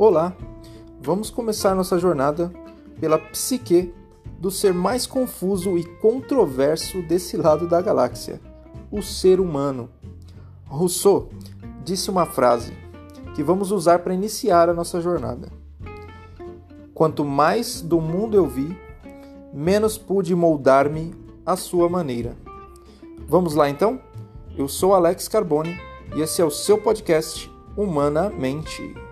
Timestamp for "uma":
12.12-12.24